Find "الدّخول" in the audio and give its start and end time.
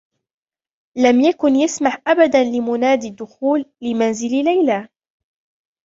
3.03-3.65